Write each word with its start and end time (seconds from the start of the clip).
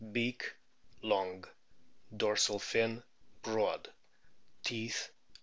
Beak 0.13 0.55
long. 1.03 1.45
Dorsal 2.11 2.57
fin 2.57 3.03
broad. 3.43 3.87
Teeth, 4.63 5.11
48.! 5.33 5.37